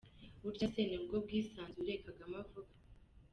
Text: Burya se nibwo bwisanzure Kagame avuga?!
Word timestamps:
Burya 0.43 0.67
se 0.73 0.81
nibwo 0.89 1.15
bwisanzure 1.25 1.93
Kagame 2.05 2.35
avuga?! 2.43 2.73